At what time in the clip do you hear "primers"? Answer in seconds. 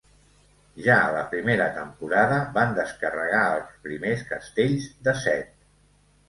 3.85-4.25